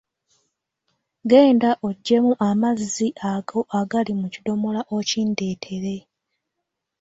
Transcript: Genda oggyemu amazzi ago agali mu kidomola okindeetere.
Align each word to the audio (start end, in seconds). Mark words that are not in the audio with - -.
Genda 1.29 1.69
oggyemu 1.87 2.31
amazzi 2.49 3.07
ago 3.31 3.59
agali 3.79 4.11
mu 4.19 4.27
kidomola 4.33 4.81
okindeetere. 4.97 5.95